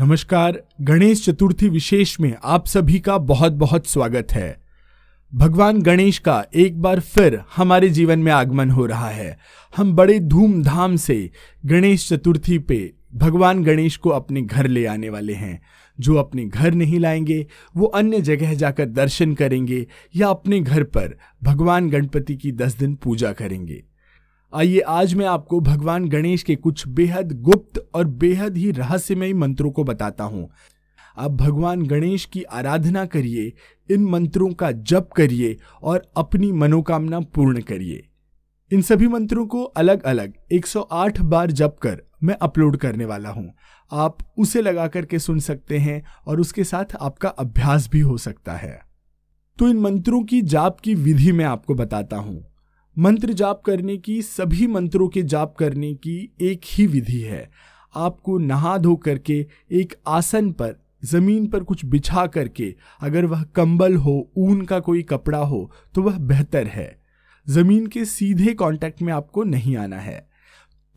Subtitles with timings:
[0.00, 4.62] नमस्कार, गणेश चतुर्थी विशेष में आप सभी का बहुत बहुत स्वागत है।
[5.34, 9.38] भगवान गणेश का एक बार फिर हमारे जीवन में आगमन हो रहा है।
[9.76, 11.30] हम बड़े धूमधाम से
[11.66, 15.62] गणेश चतुर्थी पे भगवान गणेश को अपने घर ले आने वाले हैं।
[16.00, 19.86] जो अपने घर नहीं लाएँगे, वो अन्य जगह जाकर दर्शन करेंगे
[20.16, 23.84] या अपने घर पर भगवान गणपति की दस दिन पूजा करेंगे।
[24.54, 29.70] आइए आज मैं आपको भगवान गणेश के कुछ बेहद गुप्त और बेहद ही रहस्यमयी मंत्रों
[29.70, 30.50] को बताता हूँ।
[31.16, 33.52] आप भगवान गणेश की आराधना करिए,
[33.90, 38.08] इन मंत्रों का जप करिए और अपनी मनोकामना पूर्ण करिए।
[38.72, 43.54] इन सभी मंत्रों को अलग अलग 108 बार जप कर मैं अपलोड करने वाला हूँ।
[43.92, 48.52] आप उसे लगा करके सुन सकते हैं और उसके साथ आपका अभ्यास भी हो सकता
[48.52, 48.80] है।
[49.58, 52.47] तो इन मंत्रों की जाप की विधि मैं आपको बताता हूँ।
[52.98, 57.50] मंत्र जाप करने की, सभी मंत्रों के जाप करने की एक ही विधि है।
[57.94, 60.74] आपको नहा धो करके एक आसन पर,
[61.04, 66.02] ज़मीन पर कुछ बिछा करके, अगर वह कंबल हो, ऊन का कोई कपड़ा हो तो
[66.02, 67.00] वह बेहतर है।
[67.48, 70.27] ज़मीन के सीधे कांटेक्ट में आपको नहीं आना है।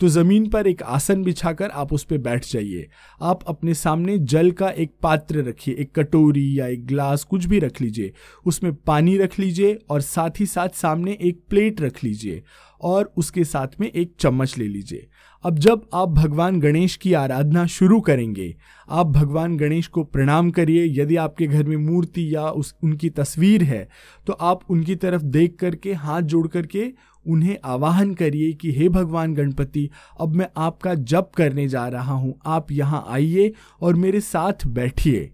[0.01, 2.87] तो ज़मीन पर एक आसन बिछाकर आप उस पर बैठ जाइए।
[3.21, 7.59] आप अपने सामने जल का एक पात्र रखिए, एक कटोरी या एक ग्लास, कुछ भी
[7.59, 8.13] रख लीजिए।
[8.45, 12.43] उसमें पानी रख लीजिए और साथ ही साथ सामने एक प्लेट रख लीजिए
[12.81, 15.07] और उसके साथ में एक चम्मच ले लीजिए।
[15.43, 18.55] अब जब आप भगवान गणेश की आराधना शुरू करेंगे,
[18.89, 23.63] आप भगवान गणेश को प्रणाम करिए। यदि आपके घर में मूर्ति या उस, उनकी तस्वीर
[23.63, 23.87] है
[24.27, 26.91] तो आप उनकी तरफ़ देख करके, हाथ जोड़ करके
[27.27, 32.39] उन्हें आवाहन करिए कि, हे भगवान गणपति, अब मैं आपका जप करने जा रहा हूँ।
[32.45, 35.31] आप यहाँ आइए और मेरे साथ बैठिए।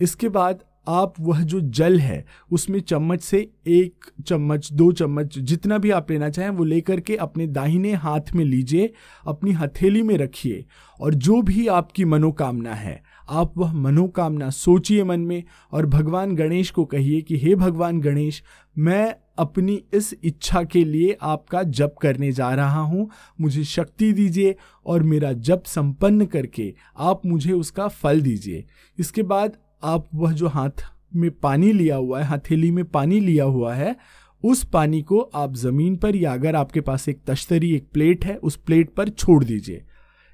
[0.00, 5.78] इसके बाद आप, वह जो जल है, उसमें चम्मच से एक चम्मच, दो चम्मच, जितना
[5.78, 8.92] भी आप लेना चाहें, वो लेकर के अपने दाहिने हाथ में लीजिए,
[9.26, 10.64] अपनी हथेली में रखिए
[11.00, 16.70] और जो भी आपकी मनोकामना है, आप वह मनोकामना सोचिए मन में और भगवान गणेश
[16.70, 18.42] को कहिए कि, हे भगवान गणेश,
[18.78, 23.08] मैं अपनी इस इच्छा के लिए आपका जप करने जा रहा हूँ।
[23.40, 24.54] मुझे शक्ति दीजिए
[24.86, 28.64] और मेरा जप संपन्न करके आप मुझे उसका फल दीजिए।
[28.98, 30.84] इसके बाद आप वह जो हाथ
[31.16, 33.96] में पानी लिया हुआ है, हथेली में पानी लिया हुआ है,
[34.44, 38.36] उस पानी को आप ज़मीन पर या अगर आपके पास एक तश्तरी, एक प्लेट है,
[38.36, 39.84] उस प्लेट पर छोड़ दीजिए।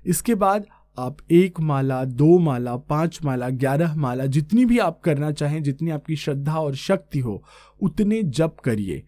[0.07, 0.67] इसके बाद
[0.99, 5.91] आप एक माला, दो माला, पाँच माला, ग्यारह माला, जितनी भी आप करना चाहें, जितनी
[5.91, 7.45] आपकी श्रद्धा और शक्ति हो,
[7.83, 9.03] उतने जप करिए।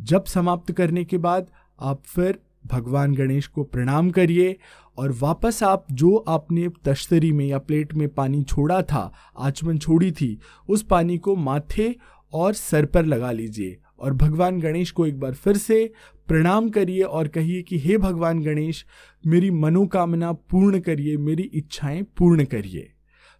[0.00, 1.46] जप समाप्त करने के बाद
[1.80, 4.56] आप फिर भगवान गणेश को प्रणाम करिए
[4.98, 10.12] और वापस आप जो आपने तश्तरी में या प्लेट में पानी छोड़ा था, आचमन छोड़ी
[10.12, 11.94] थी, उस पानी को माथे
[12.32, 15.92] और सर पर लगा लीजिए। और भगवान गणेश को एक बार फिर से
[16.28, 18.86] प्रणाम करिए और कहिए कि हे भगवान गणेश,
[19.26, 22.92] मेरी मनोकामना पूर्ण करिए, मेरी इच्छाएँ पूर्ण करिए।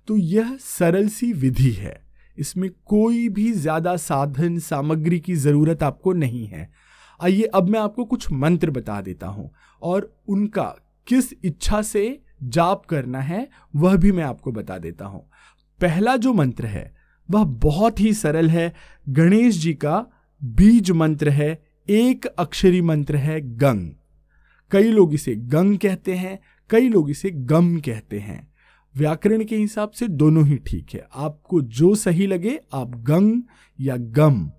[0.09, 2.05] तो यह सरल सी विधि है।
[2.39, 6.71] इसमें कोई भी ज़्यादा साधन, सामग्री की ज़रूरत आपको नहीं है।
[7.21, 9.51] आइए, अब मैं आपको कुछ मंत्र बता देता हूँ
[9.83, 10.75] और उनका
[11.07, 15.31] किस इच्छा से जाप करना है, वह भी मैं आपको बता देता हूँ।
[15.81, 16.95] पहला जो मंत्र है,
[17.31, 18.75] वह बहुत ही सरल है।
[19.09, 20.07] गणेश जी का
[20.45, 23.91] बीज मंत्र है, एक अक्षरी मंत्र है, गंग।
[24.71, 26.39] कई लोग इसे गंग कहते हैं,
[26.71, 28.53] कई लोग इसे गम कहते हैं।
[28.97, 33.43] व्याकरण के हिसाब से दोनों ही ठीक है। आपको जो सही लगे, आप गंग
[33.81, 34.51] या गम,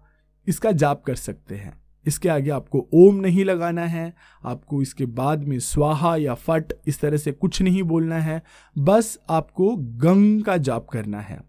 [0.48, 1.74] इसका जाप कर सकते हैं।
[2.06, 4.14] इसके आगे आपको ओम नहीं लगाना है,
[4.46, 8.44] आपको इसके बाद में स्वाहा या फट, इस तरह से कुछ नहीं बोलना है,
[8.78, 11.42] बस आपको गंग का जाप करना है।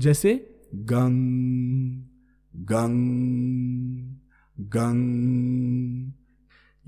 [0.00, 2.15] जैसे गंग।
[2.56, 4.16] गंग
[4.60, 6.12] गंग।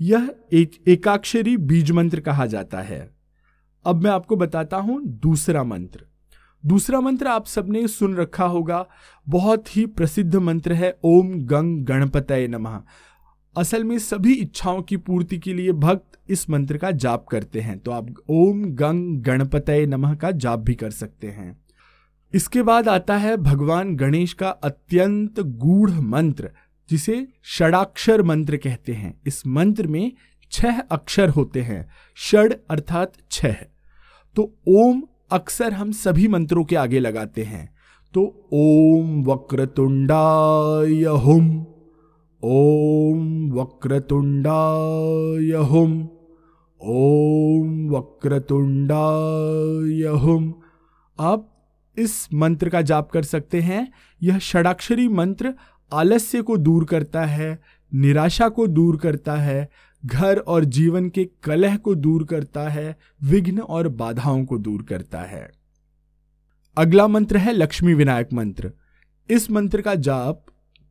[0.01, 3.15] यह एक एकाक्षरी बीज मंत्र कहा जाता है।
[3.85, 6.05] अब मैं आपको बताता हूँ दूसरा मंत्र।
[6.65, 8.87] दूसरा मंत्र आप सबने सुन रखा होगा।
[9.29, 12.81] बहुत ही प्रसिद्ध मंत्र है, ओम गंग गणपतय नमः।
[13.57, 17.79] असल में सभी इच्छाओं की पूर्ति के लिए भक्त इस मंत्र का जाप करते हैं।
[17.79, 21.68] तो आप ओम गंग गणपतय नमः का जाप भी कर सकते हैं।
[22.33, 26.49] इसके बाद आता है भगवान गणेश का अत्यंत गूढ़ मंत्र,
[26.89, 27.27] जिसे
[27.57, 30.11] षडाक्षर मंत्र कहते हैं। इस मंत्र में
[30.51, 33.55] छह अक्षर होते हैं, षड अर्थात छह।
[34.35, 37.75] तो ओम अक्सर हम सभी मंत्रों के आगे लगाते हैं।
[38.13, 41.65] तो ओम वक्रतुंडाय हुम,
[42.43, 46.07] ओम वक्रतुंडाय हुम,
[46.81, 50.53] ओम वक्रतुंडाय हुम।
[51.19, 51.48] आप
[51.99, 53.91] इस मंत्र का जाप कर सकते हैं।
[54.23, 55.53] यह षडाक्षरी मंत्र
[55.93, 57.59] आलस्य को दूर करता है,
[57.93, 59.69] निराशा को दूर करता है,
[60.05, 65.21] घर और जीवन के कलह को दूर करता है, विघ्न और बाधाओं को दूर करता
[65.21, 65.51] है।
[66.77, 68.71] अगला मंत्र है लक्ष्मी विनायक मंत्र।
[69.29, 70.45] इस मंत्र का जाप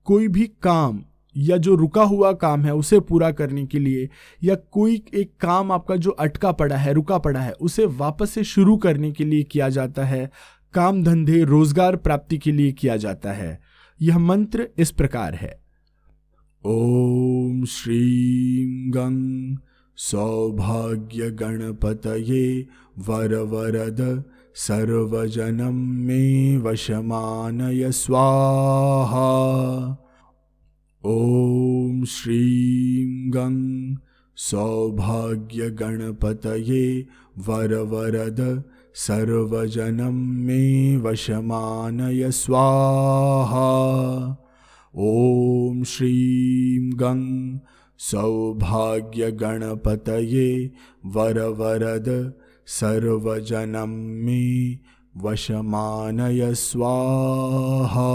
[0.05, 1.03] कोई भी काम
[1.37, 4.09] या जो रुका हुआ काम है उसे पूरा करने के लिए
[4.43, 8.45] या कोई एक काम आपका जो अटका पड़ा है, रुका पड़ा है, उसे वापस से
[8.45, 10.31] शुरू करने के लिए किया जाता है।
[10.75, 13.61] काम धंधे रोज़गार प्राप्ति के लिए किया जाता है।
[14.01, 15.61] यह मंत्र इस प्रकार है।
[16.65, 19.57] ओम श्री गंग
[19.99, 22.67] सौभाग्य गणपतये
[22.99, 24.25] वर वरद
[24.55, 25.75] सर्वजनम
[26.07, 29.29] मे वशमानय स्वाहा।
[31.05, 33.97] ॐ श्रीं गं
[34.37, 37.07] सौभाग्यगणपतये
[37.39, 38.65] वरवरद
[38.95, 44.37] सर्वजनं मे वशमानय स्वाहा।
[44.97, 47.59] ॐ श्रीं गं
[47.99, 50.71] सौभाग्यगणपतये
[51.07, 52.33] वरवरद
[52.67, 54.79] सर्वजनं मे
[55.17, 58.09] वशमानय स्वाहा।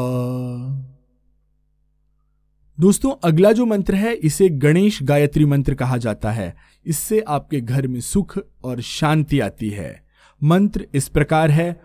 [2.79, 6.55] दोस्तों, अगला जो मंत्र है, इसे गणेश गायत्री मंत्र कहा जाता है।
[6.85, 10.02] इससे आपके घर में सुख और शांति आती है।
[10.43, 11.81] मंत्र इस प्रकार है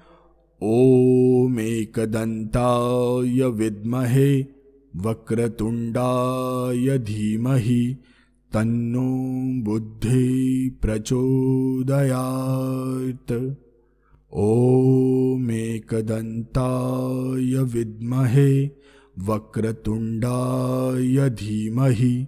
[0.63, 4.59] ओम एक दंताय विद्महे
[4.97, 7.97] वक्रतुंडाय धीमहि,
[8.53, 13.57] तन्नो बुद्धि प्रचोदयात।
[14.33, 18.71] ओम एक दंताय विद्महे
[19.19, 22.27] वक्रतुंडाय धीमहि,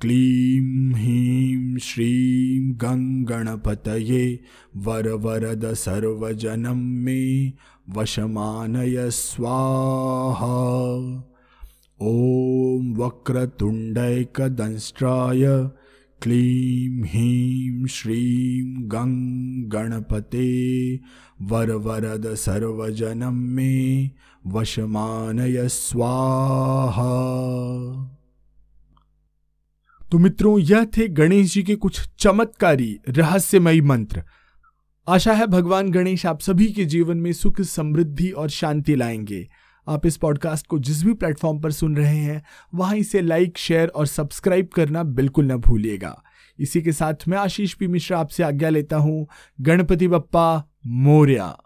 [0.00, 4.24] क्लीं ह्रीं श्रीं गं गणपतये
[4.76, 7.20] वरवरद सर्वजनं मे
[7.96, 10.58] वशमानय स्वाहा।
[12.02, 15.44] ॐ वक्रतुण्डैकदंष्ट्राय
[16.22, 19.12] क्लीं ह्रीं श्रीं गं
[19.72, 20.48] गणपते
[21.50, 23.74] वरवरद सर्वजनं मे
[24.46, 27.12] वशमानय स्वाहा
[30.10, 34.22] तो मित्रों, यह थे गणेश जी के कुछ चमत्कारी रहस्यमयी मंत्र।
[35.08, 39.48] आशा है भगवान गणेश आप सभी के जीवन में सुख, समृद्धि और शांति लाएँगे।
[39.88, 42.42] आप इस पॉडकास्ट को जिस भी प्लेटफॉर्म पर सुन रहे हैं,
[42.74, 46.22] वहाँ इसे लाइक शेयर और सब्सक्राइब करना बिल्कुल न भूलिएगा।
[46.58, 49.26] इसी के साथ मैं आशीष पी मिश्रा आपसे आज्ञा लेता हूँ,
[49.60, 51.58] गणपति बप्पा, मोर्या।